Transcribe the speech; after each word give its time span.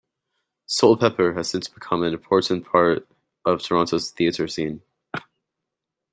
Soulpepper 0.67 1.37
has 1.37 1.47
since 1.47 1.67
become 1.67 2.01
an 2.01 2.11
important 2.11 2.65
part 2.65 3.07
of 3.45 3.61
Toronto's 3.61 4.09
theatre 4.09 4.47
scene. 4.47 4.81